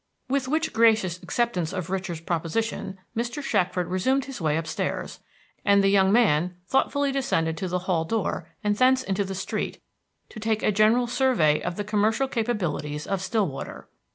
[0.27, 3.39] With which gracious acceptance of Richard's proposition, Mr.
[3.43, 5.19] Shackford resumed his way upstairs,
[5.63, 9.79] and the young man thoughtfully descended to the hall door and thence into the street,
[10.29, 13.89] to take a general survey of the commercial capabilities of Stillwater.